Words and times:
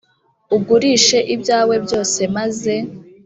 ugurishe 0.55 1.17
ibyawe 1.33 1.75
byose 1.85 2.19
maze 2.35 2.73